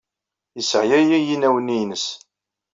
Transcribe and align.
Yesseɛya-yi 0.57 1.19
yinaw-nni-ines. 1.27 2.05